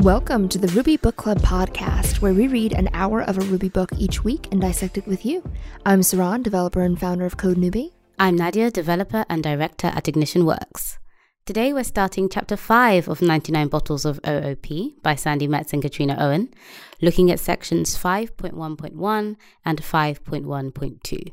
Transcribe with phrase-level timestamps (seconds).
[0.00, 3.68] Welcome to the Ruby Book Club podcast, where we read an hour of a Ruby
[3.68, 5.42] book each week and dissect it with you.
[5.84, 7.92] I'm Saron, developer and founder of Code Newbie.
[8.18, 10.98] I'm Nadia, developer and director at Ignition Works.
[11.44, 16.16] Today we're starting chapter 5 of 99 Bottles of OOP by Sandi Metz and Katrina
[16.18, 16.48] Owen,
[17.02, 19.36] looking at sections 5.1.1
[19.66, 21.32] and 5.1.2.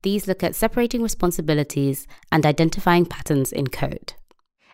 [0.00, 4.14] These look at separating responsibilities and identifying patterns in code.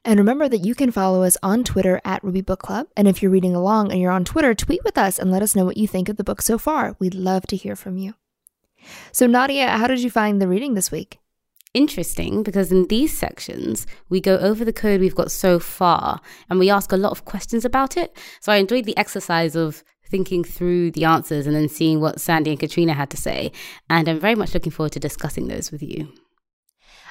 [0.04, 2.88] And remember that you can follow us on Twitter at Ruby Book Club.
[2.96, 5.56] And if you're reading along and you're on Twitter, tweet with us and let us
[5.56, 6.94] know what you think of the book so far.
[6.98, 8.14] We'd love to hear from you.
[9.12, 11.20] So, Nadia, how did you find the reading this week?
[11.72, 16.58] Interesting because in these sections, we go over the code we've got so far and
[16.58, 18.14] we ask a lot of questions about it.
[18.40, 22.50] So, I enjoyed the exercise of thinking through the answers and then seeing what Sandi
[22.50, 23.52] and Katrina had to say.
[23.88, 26.12] And I'm very much looking forward to discussing those with you.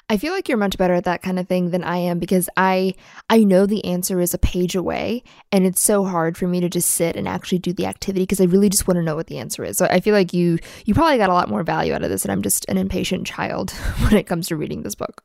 [0.10, 2.50] I feel like you're much better at that kind of thing than I am because
[2.58, 2.96] I
[3.30, 6.70] I know the answer is a page away and it's so hard for me to
[6.70, 9.28] just sit and actually do the activity because I really just want to know what
[9.28, 9.78] the answer is.
[9.78, 12.24] So I feel like you you probably got a lot more value out of this
[12.24, 15.24] and I'm just an impatient child when it comes to reading this book.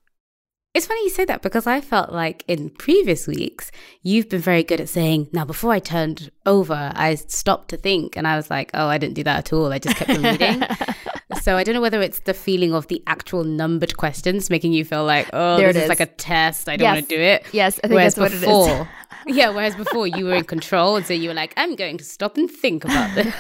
[0.75, 3.71] It's funny you say that because I felt like in previous weeks,
[4.03, 8.17] you've been very good at saying, now, before I turned over, I stopped to think.
[8.17, 9.73] And I was like, oh, I didn't do that at all.
[9.73, 10.63] I just kept on reading.
[11.43, 14.85] so I don't know whether it's the feeling of the actual numbered questions making you
[14.85, 15.83] feel like, oh, there this is.
[15.85, 15.89] is.
[15.89, 16.69] like a test.
[16.69, 16.97] I don't yes.
[16.97, 17.47] want to do it.
[17.53, 18.89] Yes, I think whereas that's before, what
[19.27, 19.37] it is.
[19.37, 22.05] yeah, whereas before you were in control, and so you were like, I'm going to
[22.05, 23.35] stop and think about this.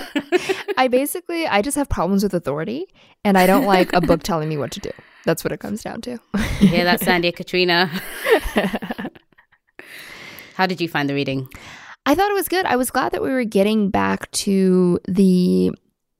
[0.79, 2.87] I basically, I just have problems with authority,
[3.23, 4.91] and I don't like a book telling me what to do.
[5.29, 6.19] That's what it comes down to.
[6.62, 7.91] yeah, that's Sandi Katrina.
[10.55, 11.51] How did you find the reading?
[12.07, 12.65] I thought it was good.
[12.65, 15.71] I was glad that we were getting back to the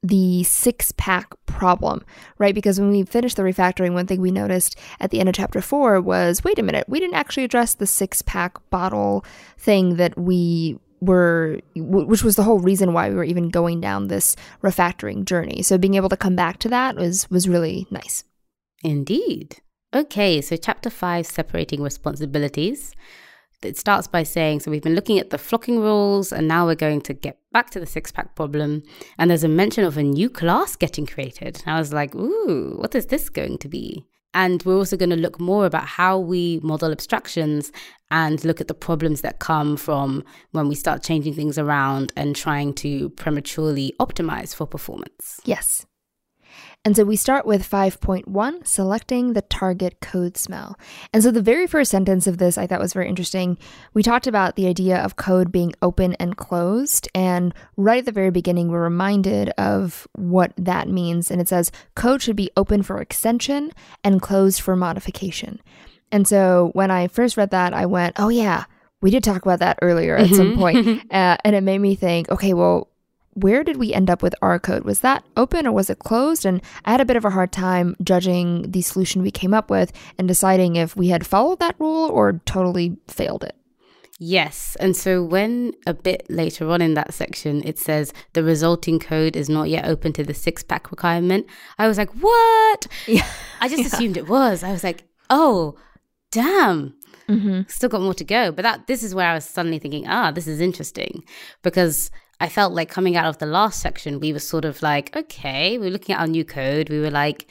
[0.03, 2.05] the six pack problem,
[2.37, 2.55] right?
[2.55, 5.63] Because when we finished the refactoring, one thing we noticed at the end of chapter
[5.63, 9.25] four was wait a minute, we didn't actually address the six pack bottle
[9.57, 14.09] thing that we were, which was the whole reason why we were even going down
[14.09, 15.63] this refactoring journey.
[15.63, 18.23] So being able to come back to that was was really nice.
[18.83, 19.57] Indeed.
[19.95, 22.95] Okay, so chapter five, separating responsibilities
[23.63, 26.75] it starts by saying so we've been looking at the flocking rules and now we're
[26.75, 28.83] going to get back to the six pack problem
[29.19, 32.77] and there's a mention of a new class getting created and i was like ooh
[32.79, 36.19] what is this going to be and we're also going to look more about how
[36.19, 37.73] we model abstractions
[38.11, 40.23] and look at the problems that come from
[40.53, 45.41] when we start changing things around and trying to prematurely optimize for performance.
[45.45, 45.87] Yes.
[46.85, 50.79] And so we start with 5.1, selecting the target code smell.
[51.13, 53.59] And so the very first sentence of this I thought was very interesting.
[53.95, 57.09] We talked about the idea of code being open and closed.
[57.15, 61.31] And right at the very beginning, we're reminded of what that means.
[61.31, 63.73] And it says code should be open for extension
[64.05, 65.61] and closed for modification.
[66.11, 68.65] And so when I first read that, I went, oh, yeah,
[69.01, 70.35] we did talk about that earlier at mm-hmm.
[70.35, 71.03] some point.
[71.11, 72.88] Uh, and it made me think, okay, well,
[73.43, 74.85] where did we end up with our code?
[74.85, 76.45] Was that open or was it closed?
[76.45, 79.71] And I had a bit of a hard time judging the solution we came up
[79.71, 83.55] with and deciding if we had followed that rule or totally failed it.
[84.21, 84.77] Yes.
[84.81, 89.37] And so when a bit later on in that section it says the resulting code
[89.37, 91.47] is not yet open to the six pack requirement,
[91.79, 92.87] I was like, what?
[93.07, 93.27] Yeah.
[93.61, 93.87] I just yeah.
[93.87, 94.65] assumed it was.
[94.65, 95.77] I was like, oh,
[96.33, 96.95] damn.
[97.29, 97.63] Mm-hmm.
[97.69, 98.51] Still got more to go.
[98.51, 101.23] But that this is where I was suddenly thinking, ah, this is interesting
[101.63, 102.11] because
[102.41, 105.77] I felt like coming out of the last section, we were sort of like, okay,
[105.79, 106.89] we are looking at our new code.
[106.89, 107.47] We were like,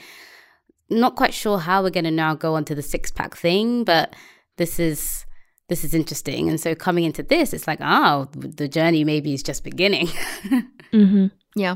[0.90, 4.16] not quite sure how we're going to now go onto the six pack thing, but
[4.56, 5.26] this is
[5.70, 6.48] this is interesting.
[6.50, 10.08] And so coming into this, it's like, oh, the journey maybe is just beginning.
[10.94, 11.28] mm-hmm.
[11.56, 11.76] Yeah.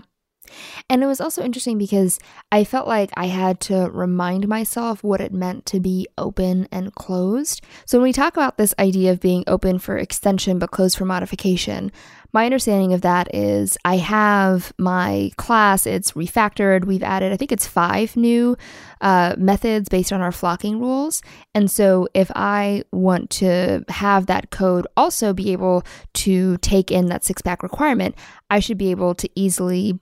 [0.90, 2.20] And it was also interesting because
[2.52, 6.94] I felt like I had to remind myself what it meant to be open and
[6.96, 7.62] closed.
[7.86, 11.06] So when we talk about this idea of being open for extension but closed for
[11.06, 11.92] modification,
[12.34, 16.86] my understanding of that is I have my class, it's refactored.
[16.86, 18.58] We've added, I think it's five new
[19.02, 21.22] uh, methods based on our flocking rules.
[21.54, 25.84] And so if I want to have that code also be able
[26.14, 28.16] to take in that six pack requirement,
[28.50, 30.00] I should be able to easily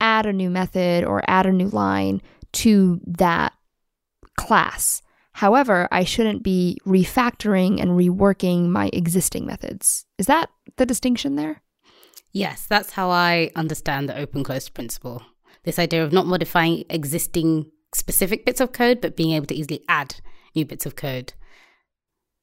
[0.00, 2.20] add a new method or add a new line
[2.52, 3.52] to that
[4.36, 5.02] class.
[5.32, 10.04] However, I shouldn't be refactoring and reworking my existing methods.
[10.18, 11.62] Is that the distinction there?
[12.32, 15.22] Yes, that's how I understand the open close principle.
[15.64, 19.84] This idea of not modifying existing specific bits of code, but being able to easily
[19.88, 20.16] add
[20.54, 21.32] new bits of code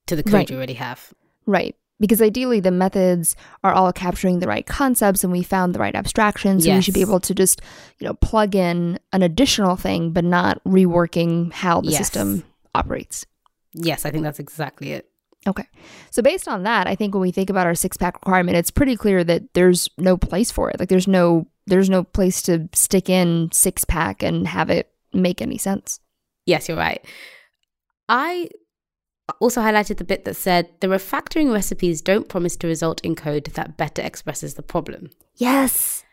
[0.07, 0.49] to the code right.
[0.49, 1.13] you already have.
[1.45, 1.75] Right.
[1.99, 5.95] Because ideally, the methods are all capturing the right concepts and we found the right
[5.95, 6.63] abstractions.
[6.63, 6.77] So yes.
[6.77, 7.61] we should be able to just,
[7.97, 11.97] you know, plug in an additional thing, but not reworking how the yes.
[11.97, 12.43] system
[12.75, 13.25] operates.
[13.73, 15.09] Yes, I think that's exactly it.
[15.45, 15.67] Okay.
[16.09, 18.71] So based on that, I think when we think about our six pack requirement, it's
[18.71, 20.79] pretty clear that there's no place for it.
[20.79, 25.41] Like there's no there's no place to stick in six pack and have it make
[25.41, 25.99] any sense.
[26.45, 27.05] Yes, you're right.
[28.09, 28.49] I
[29.41, 33.45] also highlighted the bit that said the refactoring recipes don't promise to result in code
[33.55, 35.09] that better expresses the problem.
[35.35, 36.03] Yes.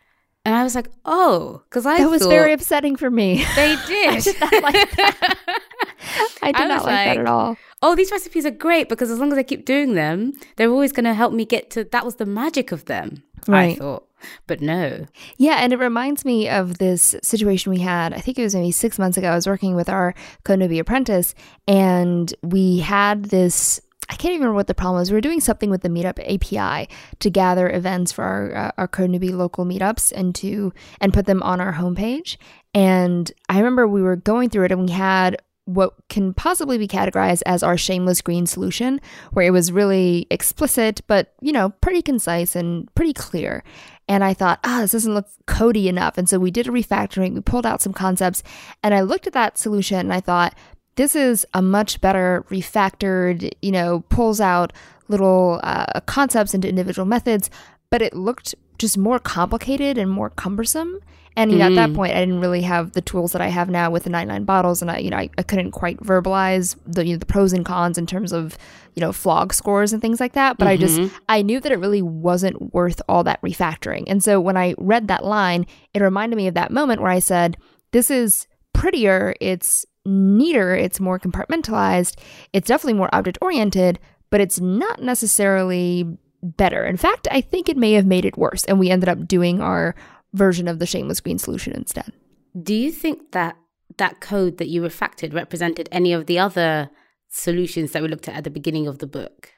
[0.44, 3.44] And I was like, oh, because I that was very upsetting for me.
[3.56, 4.08] They did.
[4.08, 5.38] I did not like that.
[6.42, 7.56] I did I not like, like that at all.
[7.80, 10.92] Oh, these recipes are great because as long as I keep doing them, they're always
[10.92, 11.84] going to help me get to.
[11.84, 13.22] That was the magic of them.
[13.46, 13.76] Right.
[13.76, 14.06] I thought
[14.46, 15.06] but no.
[15.36, 18.12] Yeah, and it reminds me of this situation we had.
[18.12, 19.30] I think it was maybe six months ago.
[19.30, 20.14] I was working with our
[20.44, 21.34] CodeNewbie apprentice,
[21.66, 23.80] and we had this.
[24.08, 25.10] I can't even remember what the problem was.
[25.10, 26.88] We were doing something with the Meetup API
[27.20, 31.42] to gather events for our uh, our CodeNewbie local meetups and to and put them
[31.42, 32.36] on our homepage.
[32.74, 35.36] And I remember we were going through it, and we had
[35.66, 39.00] what can possibly be categorized as our shameless green solution,
[39.32, 43.64] where it was really explicit, but you know, pretty concise and pretty clear.
[44.06, 46.18] And I thought, ah, oh, this doesn't look cody enough.
[46.18, 48.42] And so we did a refactoring, we pulled out some concepts,
[48.82, 50.54] and I looked at that solution and I thought,
[50.96, 54.72] this is a much better refactored, you know, pulls out
[55.08, 57.50] little uh, concepts into individual methods,
[57.90, 61.00] but it looked just more complicated and more cumbersome.
[61.36, 61.70] And you know, mm.
[61.70, 61.96] at that mm.
[61.96, 64.82] point, I didn't really have the tools that I have now with the 99 bottles,
[64.82, 67.64] and I, you know, I, I couldn't quite verbalize the you know, the pros and
[67.64, 68.56] cons in terms of
[68.94, 70.58] you know flog scores and things like that.
[70.58, 70.72] But mm-hmm.
[70.72, 71.16] I just mm-hmm.
[71.28, 74.04] I knew that it really wasn't worth all that refactoring.
[74.06, 77.18] And so when I read that line, it reminded me of that moment where I
[77.18, 77.56] said,
[77.90, 79.34] "This is prettier.
[79.40, 80.74] It's neater.
[80.74, 82.18] It's more compartmentalized.
[82.52, 83.98] It's definitely more object oriented."
[84.30, 86.84] But it's not necessarily better.
[86.84, 89.60] In fact, I think it may have made it worse, and we ended up doing
[89.60, 89.94] our
[90.32, 92.12] version of the shameless green solution instead.
[92.60, 93.56] Do you think that
[93.96, 96.90] that code that you refactored represented any of the other
[97.28, 99.52] solutions that we looked at at the beginning of the book?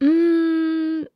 [0.00, 0.55] Mm,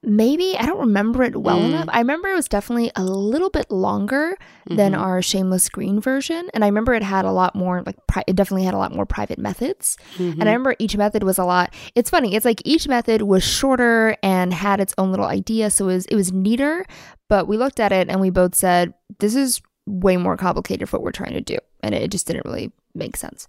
[0.02, 0.56] maybe.
[0.58, 1.67] I don't remember it well mm.
[1.67, 1.87] enough.
[1.88, 4.37] I remember it was definitely a little bit longer
[4.67, 4.76] mm-hmm.
[4.76, 6.49] than our shameless green version.
[6.55, 8.94] And I remember it had a lot more, like, pri- it definitely had a lot
[8.94, 9.99] more private methods.
[10.17, 10.41] Mm-hmm.
[10.41, 11.75] And I remember each method was a lot.
[11.94, 12.35] It's funny.
[12.35, 15.70] It's like each method was shorter and had its own little idea.
[15.70, 16.87] So it was, it was neater.
[17.29, 20.96] But we looked at it and we both said, this is way more complicated for
[20.96, 21.58] what we're trying to do.
[21.82, 23.49] And it just didn't really make sense.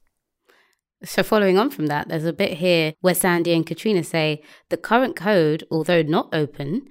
[1.03, 4.77] So, following on from that, there's a bit here where Sandi and Katrina say the
[4.77, 6.88] current code, although not open,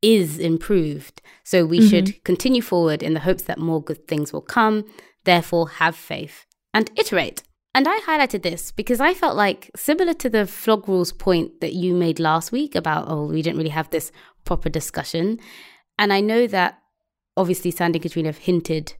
[0.00, 1.22] is improved.
[1.44, 1.88] So, we mm-hmm.
[1.88, 4.84] should continue forward in the hopes that more good things will come.
[5.24, 7.42] Therefore, have faith and iterate.
[7.74, 11.72] And I highlighted this because I felt like, similar to the flog rules point that
[11.72, 14.12] you made last week about, oh, we didn't really have this
[14.44, 15.38] proper discussion.
[15.98, 16.78] And I know that
[17.36, 18.94] obviously Sandi and Katrina have hinted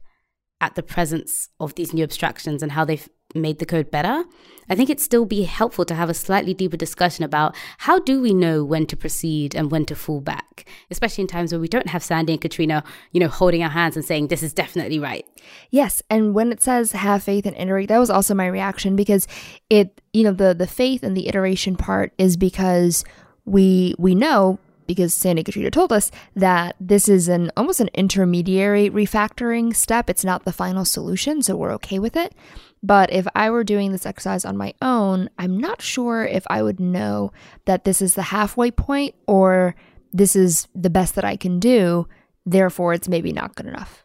[0.59, 4.23] at the presence of these new abstractions and how they've made the code better,
[4.69, 8.21] I think it'd still be helpful to have a slightly deeper discussion about how do
[8.21, 11.67] we know when to proceed and when to fall back, especially in times where we
[11.67, 14.99] don't have Sandi and Katrina, you know, holding our hands and saying this is definitely
[14.99, 15.25] right.
[15.69, 19.27] Yes, and when it says have faith and iterate, that was also my reaction because
[19.69, 23.03] it, you know, the the faith and the iteration part is because
[23.45, 28.89] we we know because Sandi Katrina told us that this is an almost an intermediary
[28.89, 30.09] refactoring step.
[30.09, 32.33] It's not the final solution, so we're okay with it.
[32.81, 36.61] But if I were doing this exercise on my own, I'm not sure if I
[36.61, 37.31] would know
[37.65, 39.75] that this is the halfway point or
[40.11, 42.07] this is the best that I can do.
[42.45, 44.03] Therefore, it's maybe not good enough.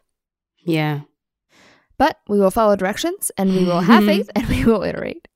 [0.63, 1.01] Yeah.
[1.97, 5.27] But we will follow directions and we will have faith and we will iterate.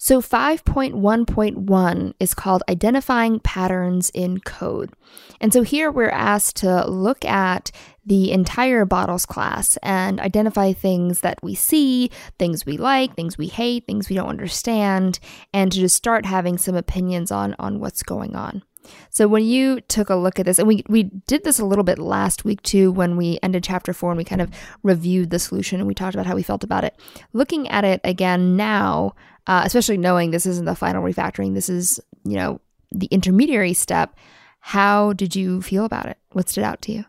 [0.00, 4.92] So 5.1.1 is called Identifying Patterns in Code.
[5.40, 7.72] And so here we're asked to look at
[8.06, 13.48] the entire bottles class and identify things that we see, things we like, things we
[13.48, 15.18] hate, things we don't understand,
[15.52, 18.62] and to just start having some opinions on, on what's going on.
[19.10, 21.84] So when you took a look at this, and we, we did this a little
[21.84, 24.50] bit last week too, when we ended chapter four and we kind of
[24.82, 26.98] reviewed the solution and we talked about how we felt about it.
[27.32, 29.14] Looking at it again now,
[29.46, 34.16] uh, especially knowing this isn't the final refactoring, this is, you know, the intermediary step.
[34.60, 36.18] How did you feel about it?
[36.32, 37.04] What stood out to you?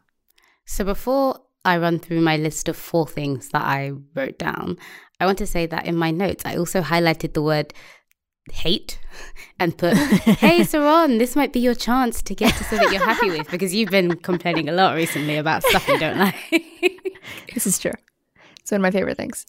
[0.65, 4.77] So before I run through my list of four things that I wrote down,
[5.19, 7.73] I want to say that in my notes, I also highlighted the word
[8.51, 8.99] hate
[9.59, 13.29] and put, hey, Saron, this might be your chance to get to something you're happy
[13.29, 16.35] with because you've been complaining a lot recently about stuff you don't like.
[17.53, 17.93] this is true.
[18.59, 19.47] It's one of my favorite things.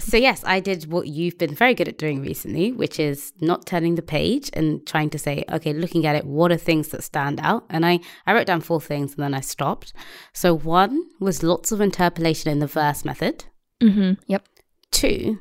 [0.00, 3.64] so, yes, I did what you've been very good at doing recently, which is not
[3.64, 7.04] turning the page and trying to say, okay, looking at it, what are things that
[7.04, 7.64] stand out?
[7.70, 9.92] And I, I wrote down four things and then I stopped.
[10.32, 13.44] So, one was lots of interpolation in the verse method.
[13.80, 14.14] Mm-hmm.
[14.26, 14.48] Yep.
[14.90, 15.38] Two,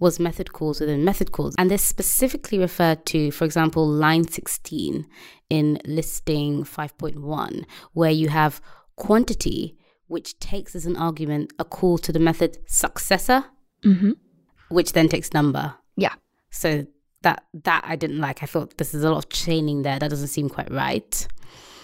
[0.00, 1.54] was method calls within method calls.
[1.58, 5.06] And this specifically referred to, for example, line 16
[5.50, 8.60] in listing 5.1, where you have
[8.96, 9.76] quantity,
[10.08, 13.44] which takes as an argument a call to the method successor,
[13.84, 14.10] Mm-hmm.
[14.68, 15.74] which then takes number.
[15.96, 16.14] Yeah.
[16.50, 16.86] So
[17.22, 18.42] that that I didn't like.
[18.42, 19.98] I thought this is a lot of chaining there.
[19.98, 21.26] That doesn't seem quite right.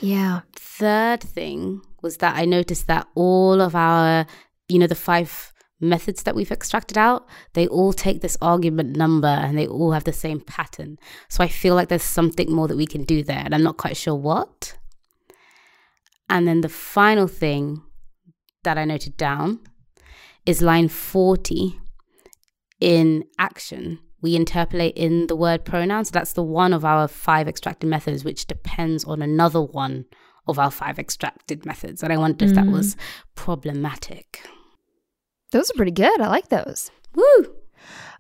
[0.03, 0.41] Yeah.
[0.55, 4.27] Third thing was that I noticed that all of our,
[4.69, 9.29] you know, the five methods that we've extracted out, they all take this argument number
[9.29, 10.99] and they all have the same pattern.
[11.29, 13.77] So I feel like there's something more that we can do there, and I'm not
[13.77, 14.77] quite sure what.
[16.29, 17.83] And then the final thing
[18.65, 19.61] that I noted down
[20.45, 21.79] is line 40
[22.81, 24.01] in action.
[24.23, 26.05] We interpolate in the word pronoun.
[26.05, 30.07] So that's the one of our five extracted methods, which depends on another one
[30.49, 32.03] of our five extracted methods.
[32.03, 32.73] And I wondered if that mm.
[32.73, 32.97] was
[33.35, 34.41] problematic.
[35.57, 36.21] Those are pretty good.
[36.21, 36.91] I like those.
[37.15, 37.55] Woo!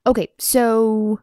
[0.06, 1.20] Okay, so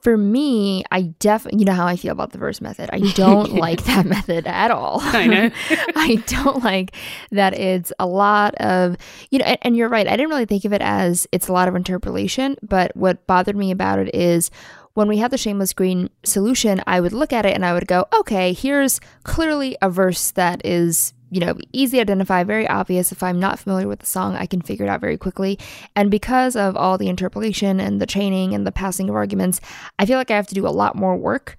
[0.00, 2.90] for me, I definitely, you know how I feel about the verse method.
[2.92, 4.98] I don't like that method at all.
[5.00, 5.50] I know.
[5.94, 6.96] I don't like
[7.30, 8.96] that it's a lot of,
[9.30, 10.08] you know, and, and you're right.
[10.08, 13.56] I didn't really think of it as it's a lot of interpolation, but what bothered
[13.56, 14.50] me about it is
[14.94, 17.86] when we had the shameless green solution, I would look at it and I would
[17.86, 23.10] go, okay, here's clearly a verse that is you know, easy to identify, very obvious.
[23.10, 25.58] If I'm not familiar with the song, I can figure it out very quickly.
[25.96, 29.60] And because of all the interpolation and the chaining and the passing of arguments,
[29.98, 31.56] I feel like I have to do a lot more work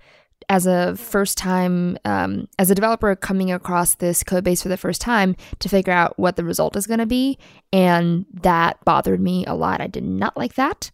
[0.48, 4.77] as a first time, um, as a developer coming across this code base for the
[4.77, 7.38] first time to figure out what the result is going to be.
[7.74, 9.82] And that bothered me a lot.
[9.82, 10.91] I did not like that.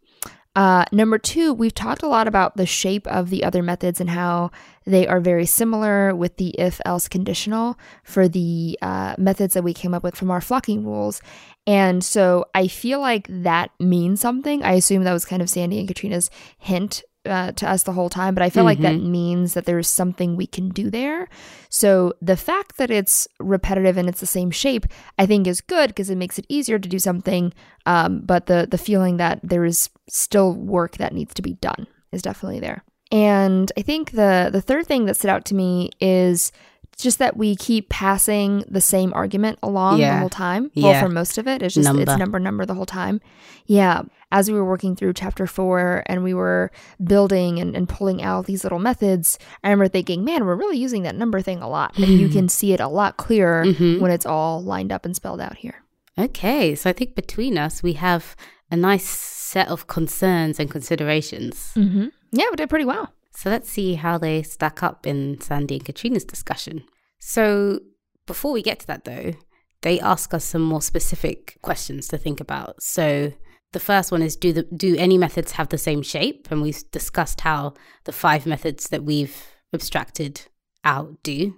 [0.53, 4.09] Uh, number two, we've talked a lot about the shape of the other methods and
[4.09, 4.51] how
[4.85, 9.73] they are very similar with the if else conditional for the uh, methods that we
[9.73, 11.21] came up with from our flocking rules.
[11.65, 14.61] And so I feel like that means something.
[14.63, 18.09] I assume that was kind of Sandi and Katrina's hint uh, to us the whole
[18.09, 21.27] time, but I feel like that means that there's something we can do there.
[21.69, 24.85] So the fact that it's repetitive and it's the same shape,
[25.19, 27.53] I think is good because it makes it easier to do something.
[27.85, 31.85] Um, but the the feeling that there is still work that needs to be done
[32.11, 32.83] is definitely there.
[33.11, 36.51] And I think the the third thing that stood out to me is
[36.97, 40.71] just that we keep passing the same argument along the whole time.
[40.75, 41.01] Well, Yeah.
[41.01, 42.01] for most of it, it's just Number.
[42.03, 43.21] it's number number the whole time.
[43.65, 44.03] Yeah.
[44.31, 46.71] As we were working through chapter four and we were
[47.03, 51.03] building and, and pulling out these little methods, I remember thinking, man, we're really using
[51.03, 51.97] that number thing a lot.
[51.97, 53.99] And you can see it a lot clearer Mhm.
[53.99, 55.75] when it's all lined up and spelled out here.
[56.17, 58.35] Okay, so I think between us, we have
[58.69, 61.71] a nice set of concerns and considerations.
[61.75, 62.07] Mm-hmm.
[62.31, 63.13] Yeah, we did pretty well.
[63.35, 66.83] So let's see how they stack up in Sandi and Katrina's discussion.
[67.19, 67.79] So
[68.25, 69.33] before we get to that, though,
[69.81, 72.81] they ask us some more specific questions to think about.
[72.83, 73.33] So
[73.73, 76.47] the first one is do the do any methods have the same shape?
[76.51, 77.73] And we've discussed how
[78.03, 80.41] the five methods that we've abstracted
[80.83, 81.55] out do.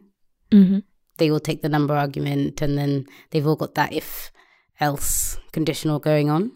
[0.51, 0.79] Mm-hmm.
[1.17, 4.31] They all take the number argument and then they've all got that if
[4.79, 6.51] else conditional going on.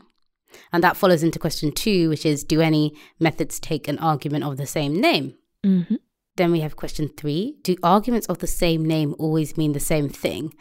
[0.71, 4.57] And that follows into question two, which is do any methods take an argument of
[4.57, 5.35] the same name?
[5.65, 5.95] Mm-hmm.
[6.35, 10.09] Then we have question three Do arguments of the same name always mean the same
[10.09, 10.53] thing?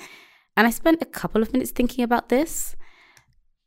[0.56, 2.76] And I spent a couple of minutes thinking about this.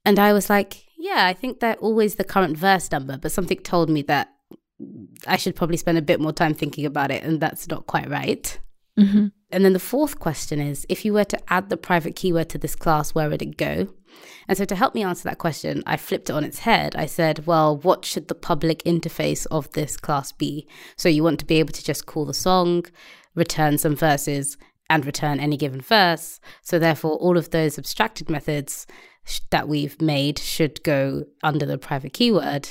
[0.06, 3.58] And I was like, yeah, I think they're always the current verse number, but something
[3.60, 4.34] told me that
[5.26, 8.10] I should probably spend a bit more time thinking about it, and that's not quite
[8.10, 8.60] right.
[9.00, 9.28] Mm-hmm.
[9.52, 12.58] And then the fourth question is if you were to add the private keyword to
[12.58, 13.88] this class, where would it go?
[14.50, 16.96] And so to help me answer that question, I flipped it on its head.
[16.96, 20.68] I said, well, what should the public interface of this class be?
[20.98, 22.86] So you want to be able to just call the song,
[23.36, 24.58] return some verses,
[24.90, 26.40] and return any given verse.
[26.62, 28.88] So therefore, all of those abstracted methods
[29.26, 32.70] sh- that we've made should go under the private keyword.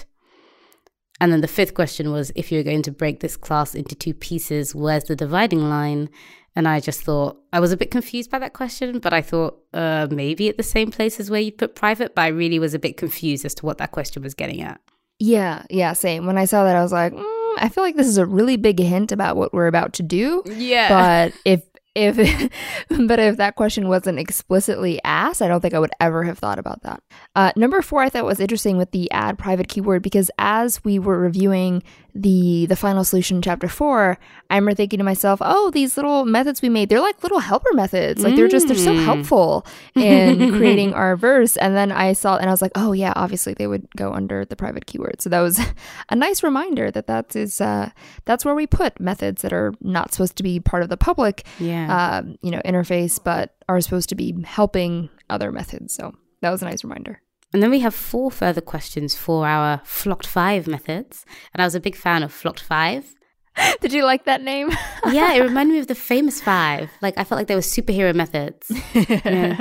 [1.20, 4.14] And then the fifth question was if you're going to break this class into two
[4.14, 6.10] pieces, where's the dividing line?
[6.54, 9.58] And I just thought, I was a bit confused by that question, but I thought
[9.74, 12.74] uh, maybe at the same place as where you put private, but I really was
[12.74, 14.80] a bit confused as to what that question was getting at.
[15.20, 16.26] Yeah, yeah, same.
[16.26, 18.56] When I saw that, I was like, mm, I feel like this is a really
[18.56, 20.42] big hint about what we're about to do.
[20.46, 20.88] Yeah.
[20.88, 21.62] But if
[21.98, 22.50] if
[22.88, 26.58] but if that question wasn't explicitly asked, I don't think I would ever have thought
[26.58, 27.02] about that.
[27.34, 30.98] Uh, number four, I thought was interesting with the add private keyword because as we
[30.98, 31.82] were reviewing
[32.14, 34.18] the the final solution chapter four,
[34.50, 37.72] I remember thinking to myself, oh, these little methods we made, they're like little helper
[37.74, 38.22] methods.
[38.22, 39.04] Like they're just they're so Mm.
[39.04, 41.56] helpful in creating our verse.
[41.56, 44.44] And then I saw and I was like, oh yeah, obviously they would go under
[44.44, 45.20] the private keyword.
[45.20, 45.60] So that was
[46.08, 47.90] a nice reminder that that is uh,
[48.24, 51.46] that's where we put methods that are not supposed to be part of the public
[51.58, 52.18] yeah.
[52.18, 55.94] um, you know, interface, but are supposed to be helping other methods.
[55.94, 57.20] So that was a nice reminder.
[57.52, 61.24] And then we have four further questions for our flocked five methods.
[61.54, 63.14] And I was a big fan of flocked five.
[63.80, 64.70] Did you like that name?
[65.10, 66.90] yeah, it reminded me of the famous five.
[67.00, 68.70] Like I felt like they were superhero methods.
[68.94, 69.60] Yeah.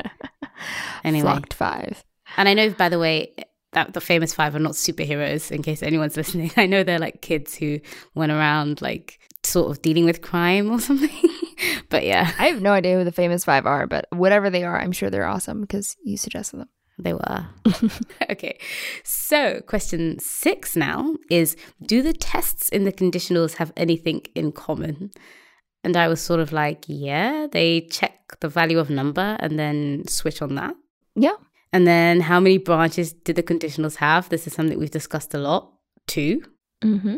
[1.03, 1.21] Anyway.
[1.21, 2.03] Flocked five.
[2.35, 3.33] And I know, by the way,
[3.73, 6.51] that the famous five are not superheroes, in case anyone's listening.
[6.57, 7.79] I know they're like kids who
[8.15, 11.09] went around like sort of dealing with crime or something.
[11.89, 12.31] but yeah.
[12.39, 15.09] I have no idea who the famous five are, but whatever they are, I'm sure
[15.09, 16.69] they're awesome because you suggested them.
[16.99, 17.45] They were.
[18.31, 18.57] okay.
[19.03, 25.11] So, question six now is Do the tests in the conditionals have anything in common?
[25.83, 30.07] And I was sort of like, yeah, they check the value of number and then
[30.07, 30.75] switch on that.
[31.15, 31.35] Yeah.
[31.71, 34.29] And then how many branches did the conditionals have?
[34.29, 35.71] This is something we've discussed a lot.
[36.07, 36.41] 2
[36.83, 37.15] Mm-hmm.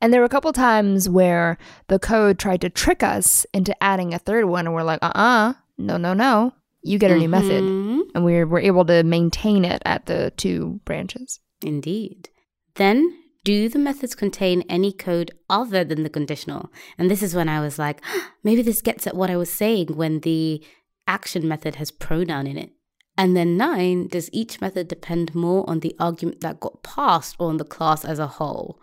[0.00, 4.14] And there were a couple times where the code tried to trick us into adding
[4.14, 6.52] a third one, and we're like, uh uh-uh, uh, no, no, no.
[6.84, 7.30] You get a new mm-hmm.
[7.30, 8.12] method.
[8.14, 11.40] And we we're able to maintain it at the two branches.
[11.62, 12.28] Indeed.
[12.76, 16.70] Then, do the methods contain any code other than the conditional?
[16.98, 18.02] And this is when I was like,
[18.42, 20.64] maybe this gets at what I was saying when the
[21.06, 22.70] action method has pronoun in it.
[23.16, 27.48] And then nine, does each method depend more on the argument that got passed or
[27.48, 28.80] on the class as a whole?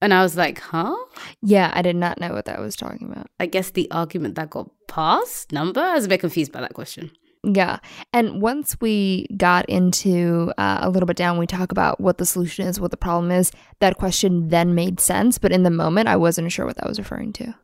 [0.00, 0.94] And I was like, huh?
[1.42, 3.26] Yeah, I did not know what that was talking about.
[3.40, 5.80] I guess the argument that got passed number?
[5.80, 7.10] I was a bit confused by that question.
[7.48, 7.78] Yeah.
[8.12, 12.26] And once we got into uh, a little bit down, we talk about what the
[12.26, 15.38] solution is, what the problem is, that question then made sense.
[15.38, 17.54] But in the moment, I wasn't sure what that was referring to.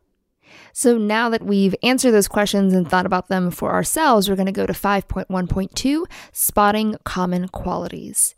[0.71, 4.45] So now that we've answered those questions and thought about them for ourselves, we're going
[4.45, 8.35] to go to 5.1.2 spotting common qualities.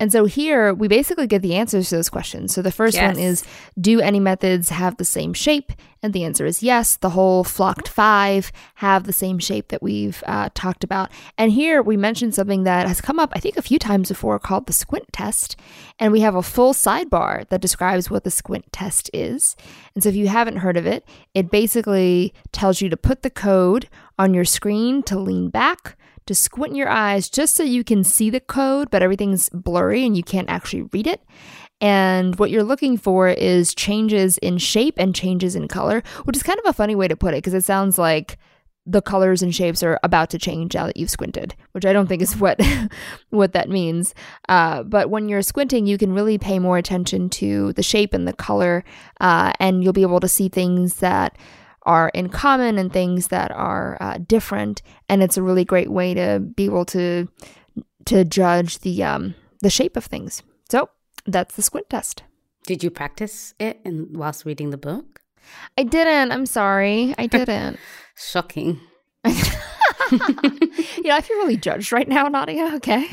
[0.00, 2.54] And so here we basically get the answers to those questions.
[2.54, 3.14] So the first yes.
[3.14, 3.44] one is
[3.80, 5.72] Do any methods have the same shape?
[6.02, 6.96] And the answer is yes.
[6.96, 11.10] The whole flocked five have the same shape that we've uh, talked about.
[11.36, 14.38] And here we mentioned something that has come up, I think, a few times before
[14.38, 15.56] called the squint test.
[15.98, 19.56] And we have a full sidebar that describes what the squint test is.
[19.94, 23.30] And so if you haven't heard of it, it basically tells you to put the
[23.30, 25.96] code on your screen to lean back
[26.28, 30.16] to squint your eyes just so you can see the code, but everything's blurry and
[30.16, 31.22] you can't actually read it.
[31.80, 36.42] And what you're looking for is changes in shape and changes in color, which is
[36.42, 38.38] kind of a funny way to put it because it sounds like
[38.84, 42.06] the colors and shapes are about to change now that you've squinted, which I don't
[42.06, 42.60] think is what
[43.30, 44.14] what that means.
[44.48, 48.26] Uh, but when you're squinting, you can really pay more attention to the shape and
[48.26, 48.84] the color,
[49.20, 51.36] uh, and you'll be able to see things that
[51.88, 54.82] are in common and things that are uh, different.
[55.08, 57.28] And it's a really great way to be able to
[58.04, 60.42] to judge the um, the shape of things.
[60.70, 60.90] So
[61.26, 62.22] that's the squint test.
[62.66, 65.20] Did you practice it in, whilst reading the book?
[65.78, 66.30] I didn't.
[66.30, 67.14] I'm sorry.
[67.16, 67.78] I didn't.
[68.14, 68.80] Shocking.
[69.24, 69.32] you
[71.04, 72.72] know, I feel really judged right now, Nadia.
[72.76, 73.06] Okay.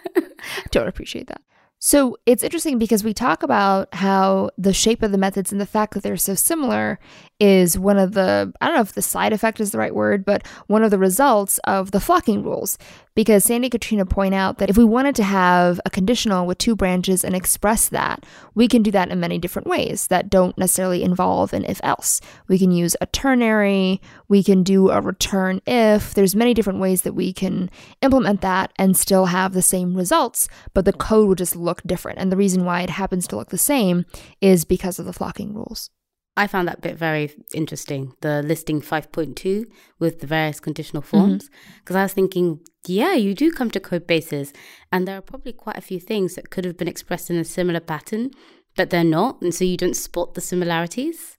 [0.70, 1.40] Don't appreciate that.
[1.84, 5.66] So it's interesting because we talk about how the shape of the methods and the
[5.66, 7.00] fact that they're so similar
[7.42, 10.24] is one of the, I don't know if the side effect is the right word,
[10.24, 12.78] but one of the results of the flocking rules.
[13.16, 16.58] Because Sandi and Katrina point out that if we wanted to have a conditional with
[16.58, 18.24] two branches and express that,
[18.54, 22.20] we can do that in many different ways that don't necessarily involve an if else.
[22.46, 26.14] We can use a ternary, we can do a return if.
[26.14, 27.70] There's many different ways that we can
[28.02, 32.20] implement that and still have the same results, but the code will just look different.
[32.20, 34.06] And the reason why it happens to look the same
[34.40, 35.90] is because of the flocking rules.
[36.36, 39.66] I found that bit very interesting, the listing 5.2
[39.98, 41.50] with the various conditional forms.
[41.78, 41.96] Because mm-hmm.
[41.98, 44.52] I was thinking, yeah, you do come to code bases,
[44.90, 47.44] and there are probably quite a few things that could have been expressed in a
[47.44, 48.30] similar pattern,
[48.76, 49.42] but they're not.
[49.42, 51.36] And so you don't spot the similarities.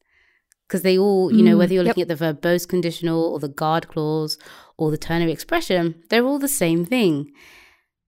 [0.67, 1.97] Because they all, you know, mm, whether you're yep.
[1.97, 4.39] looking at the verbose conditional or the guard clause
[4.77, 7.31] or the ternary expression, they're all the same thing.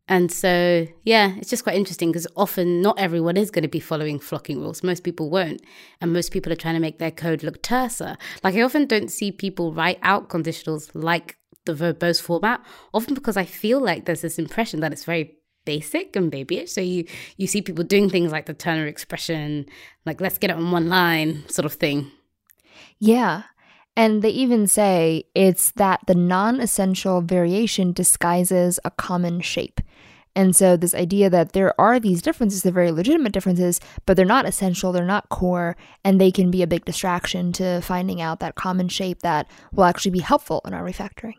[0.07, 3.79] And so, yeah, it's just quite interesting because often not everyone is going to be
[3.79, 4.83] following flocking rules.
[4.83, 5.61] Most people won't.
[5.99, 8.15] And most people are trying to make their code look terser.
[8.43, 12.63] Like, I often don't see people write out conditionals like the verbose format,
[12.93, 16.71] often because I feel like there's this impression that it's very basic and babyish.
[16.71, 17.05] So you
[17.37, 19.65] you see people doing things like the ternary expression,
[20.05, 22.11] like let's get it on one line sort of thing.
[22.99, 23.43] Yeah.
[23.97, 29.81] And they even say it's that the non essential variation disguises a common shape.
[30.35, 34.25] And so, this idea that there are these differences, they're very legitimate differences, but they're
[34.25, 38.41] not essential, they're not core, and they can be a big distraction to finding out
[38.41, 41.35] that common shape that will actually be helpful in our refactoring.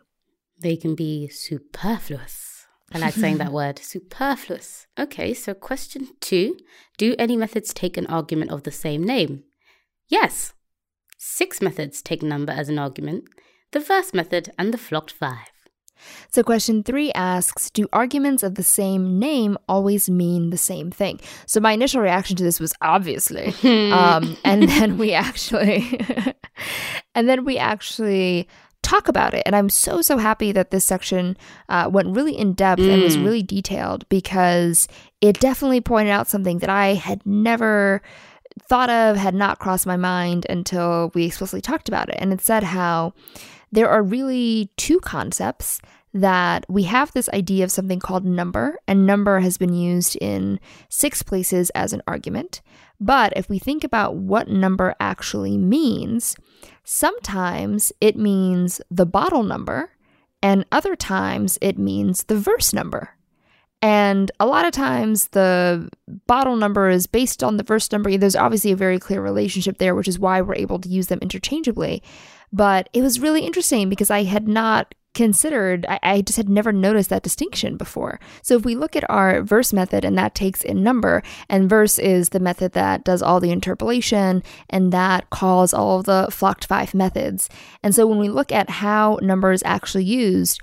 [0.59, 2.67] They can be superfluous.
[2.93, 4.87] I like saying that word, superfluous.
[4.99, 6.57] Okay, so question two
[6.97, 9.45] Do any methods take an argument of the same name?
[10.09, 10.55] Yes.
[11.19, 13.25] Six methods take number as an argument
[13.73, 15.56] the first method and the flocked five.
[16.31, 21.21] So, question three asks Do arguments of the same name always mean the same thing?
[21.47, 23.55] So, my initial reaction to this was obviously.
[23.93, 26.01] um, and then we actually,
[27.15, 28.49] and then we actually
[28.83, 29.43] talk about it.
[29.45, 31.37] And I'm so, so happy that this section
[31.69, 32.93] uh, went really in depth mm.
[32.93, 33.25] and was mm.
[33.25, 34.87] really detailed because
[35.21, 38.01] it definitely pointed out something that I had never
[38.69, 42.17] thought of, had not crossed my mind until we explicitly talked about it.
[42.19, 43.13] And it said how
[43.77, 45.83] there are really two concepts
[46.15, 50.59] that we have this idea of something called number, and number has been used in
[50.89, 52.63] six places as an argument.
[52.99, 56.37] But if we think about what number actually means,
[56.85, 59.91] sometimes it means the bottle number,
[60.43, 63.11] and other times it means the verse number.
[63.83, 65.91] And a lot of times the
[66.27, 68.17] bottle number is based on the verse number.
[68.17, 71.19] There's obviously a very clear relationship there, which is why we're able to use them
[71.21, 72.03] interchangeably.
[72.53, 76.73] But it was really interesting because I had not considered, I, I, just had never
[76.73, 78.21] noticed that distinction before.
[78.43, 81.99] So if we look at our verse method and that takes in number, and verse
[81.99, 86.67] is the method that does all the interpolation and that calls all of the flocked
[86.67, 87.49] five methods.
[87.83, 90.61] And so when we look at how number is actually used,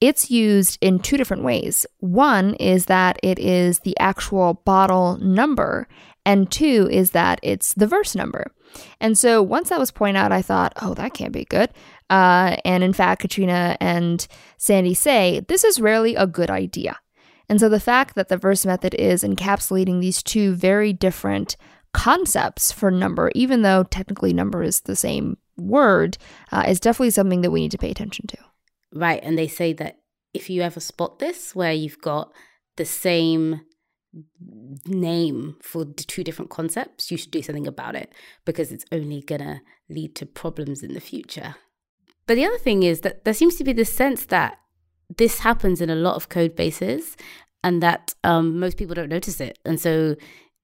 [0.00, 1.86] it's used in two different ways.
[1.98, 5.88] One is that it is the actual bottle number,
[6.24, 8.52] and two is that it's the verse number.
[9.00, 11.70] And so once that was pointed out, I thought, oh, that can't be good.
[12.10, 14.26] Uh, and in fact, Katrina and
[14.58, 16.98] Sandi say this is rarely a good idea.
[17.48, 21.56] And so the fact that the verse method is encapsulating these two very different
[21.92, 26.18] concepts for number, even though technically number is the same word,
[26.52, 28.36] uh, is definitely something that we need to pay attention to.
[28.96, 29.20] Right.
[29.22, 29.98] And they say that
[30.34, 32.32] if you ever spot this, where you've got
[32.76, 33.62] the same
[34.86, 38.12] name for two different concepts, you should do something about it
[38.44, 41.56] because it's only going to lead to problems in the future.
[42.26, 44.58] But the other thing is that there seems to be this sense that
[45.16, 47.16] this happens in a lot of code bases
[47.62, 49.58] and that um, most people don't notice it.
[49.64, 50.16] And so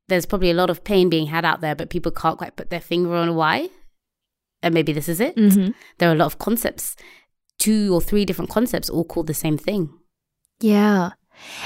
[0.08, 2.70] there's probably a lot of pain being had out there, but people can't quite put
[2.70, 3.68] their finger on why.
[4.62, 5.36] And maybe this is it.
[5.36, 5.72] Mm-hmm.
[5.98, 6.96] There are a lot of concepts,
[7.58, 9.90] two or three different concepts, all called the same thing.
[10.60, 11.10] Yeah.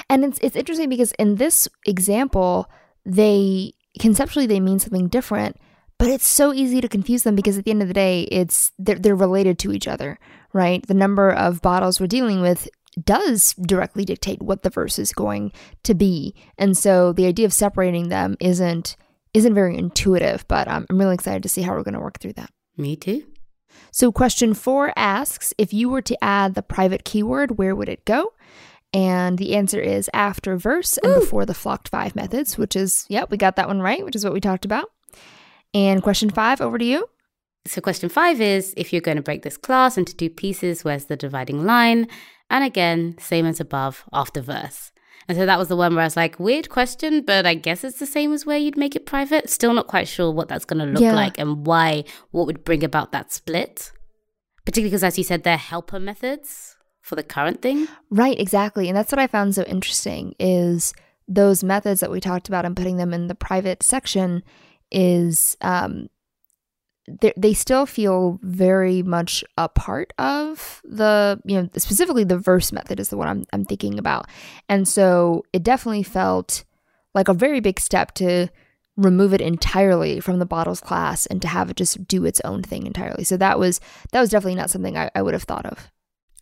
[0.08, 2.70] And it's it's interesting because in this example,
[3.04, 5.56] they conceptually they mean something different,
[5.98, 8.72] but it's so easy to confuse them because at the end of the day, it's
[8.78, 10.18] they're, they're related to each other,
[10.52, 10.86] right?
[10.86, 12.68] The number of bottles we're dealing with
[13.04, 15.52] does directly dictate what the verse is going
[15.84, 18.96] to be, and so the idea of separating them isn't
[19.34, 20.46] isn't very intuitive.
[20.48, 22.50] But um, I'm really excited to see how we're going to work through that.
[22.76, 23.24] Me too.
[23.90, 28.04] So, question four asks if you were to add the private keyword, where would it
[28.04, 28.32] go?
[28.92, 31.20] And the answer is after verse and Ooh.
[31.20, 34.24] before the flocked five methods, which is, yep, we got that one right, which is
[34.24, 34.90] what we talked about.
[35.74, 37.08] And question five, over to you.
[37.66, 41.06] So, question five is if you're going to break this class into two pieces, where's
[41.06, 42.06] the dividing line?
[42.48, 44.92] And again, same as above, after verse.
[45.28, 47.82] And so that was the one where I was like, weird question, but I guess
[47.82, 49.50] it's the same as where you'd make it private.
[49.50, 51.14] Still not quite sure what that's going to look yeah.
[51.14, 53.92] like and why, what would bring about that split.
[54.64, 57.88] Particularly because, as you said, they're helper methods for the current thing.
[58.10, 58.88] Right, exactly.
[58.88, 60.92] And that's what I found so interesting is
[61.28, 64.42] those methods that we talked about and putting them in the private section
[64.90, 66.08] is um,
[67.36, 72.98] they still feel very much a part of the you know specifically the verse method
[72.98, 74.28] is the one I'm I'm thinking about,
[74.68, 76.64] and so it definitely felt
[77.14, 78.48] like a very big step to
[78.96, 82.62] remove it entirely from the bottles class and to have it just do its own
[82.62, 83.24] thing entirely.
[83.24, 83.80] So that was
[84.12, 85.90] that was definitely not something I, I would have thought of.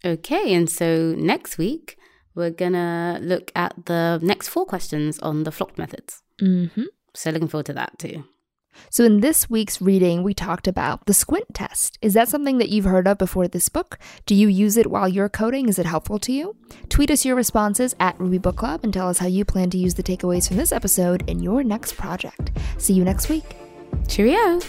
[0.04, 1.98] Okay, and so next week
[2.34, 6.22] we're gonna look at the next four questions on the flocked methods.
[6.40, 6.84] Mm-hmm.
[7.14, 8.24] So looking forward to that too.
[8.90, 11.98] So, in this week's reading, we talked about the squint test.
[12.02, 13.98] Is that something that you've heard of before this book?
[14.26, 15.68] Do you use it while you're coding?
[15.68, 16.56] Is it helpful to you?
[16.88, 19.78] Tweet us your responses at Ruby Book Club and tell us how you plan to
[19.78, 22.52] use the takeaways from this episode in your next project.
[22.78, 23.56] See you next week.
[24.08, 24.60] Cheerio.